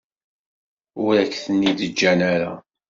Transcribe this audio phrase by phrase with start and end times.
[1.05, 2.51] Ur ak-ten-id-ǧǧan ara.